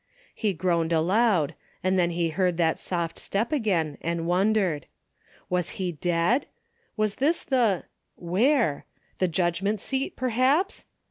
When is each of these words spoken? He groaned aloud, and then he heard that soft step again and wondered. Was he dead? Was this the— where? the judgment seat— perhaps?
He 0.33 0.53
groaned 0.53 0.91
aloud, 0.91 1.53
and 1.83 1.93
then 1.99 2.09
he 2.09 2.29
heard 2.29 2.57
that 2.57 2.79
soft 2.79 3.19
step 3.19 3.51
again 3.51 3.99
and 4.01 4.25
wondered. 4.25 4.87
Was 5.47 5.69
he 5.77 5.91
dead? 5.91 6.47
Was 6.97 7.17
this 7.17 7.43
the— 7.43 7.83
where? 8.31 8.87
the 9.19 9.27
judgment 9.27 9.79
seat— 9.79 10.15
perhaps? 10.15 10.87